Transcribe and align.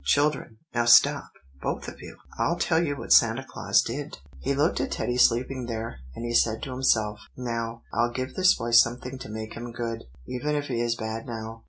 Children, 0.03 0.57
now 0.73 0.85
stop, 0.85 1.29
both 1.61 1.87
of 1.87 2.01
you. 2.01 2.17
I'll 2.39 2.57
tell 2.57 2.83
you 2.83 2.95
what 2.95 3.13
Santa 3.13 3.43
Claus 3.47 3.83
did. 3.83 4.17
He 4.39 4.55
looked 4.55 4.81
at 4.81 4.89
Teddy 4.89 5.15
sleeping 5.15 5.67
there; 5.67 5.99
and 6.15 6.25
he 6.25 6.33
said 6.33 6.63
to 6.63 6.71
himself, 6.71 7.19
'Now, 7.37 7.83
I'll 7.93 8.09
give 8.09 8.33
this 8.33 8.55
boy 8.55 8.71
something 8.71 9.19
to 9.19 9.29
make 9.29 9.53
him 9.53 9.71
good, 9.71 10.05
even 10.27 10.55
if 10.55 10.69
he 10.69 10.81
is 10.81 10.95
bad 10.95 11.27
now. 11.27 11.59